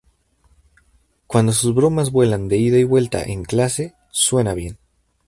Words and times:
Cuando 1.27 1.51
sus 1.51 1.75
bromas 1.75 2.09
vuelan 2.09 2.47
de 2.47 2.57
ida 2.57 2.79
y 2.79 2.83
vuelta 2.83 3.21
en 3.21 3.45
clase, 3.45 3.93
suena 4.09 4.55
bien. 4.55 4.79